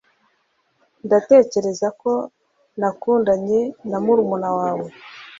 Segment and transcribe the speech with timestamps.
[1.05, 2.11] ndatekereza ko
[2.79, 4.87] nakundanye na murumuna wawe